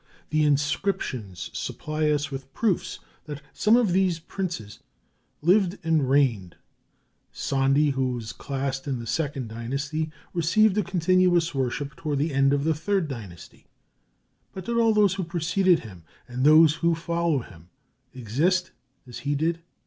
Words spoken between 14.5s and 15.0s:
But did all